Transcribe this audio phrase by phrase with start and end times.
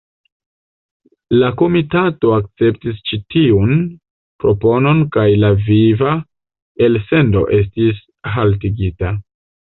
[1.41, 3.75] La komitato akceptis ĉi tiun
[4.45, 6.17] proponon kaj la viva
[6.89, 8.03] elsendo estis
[8.35, 9.15] haltigita.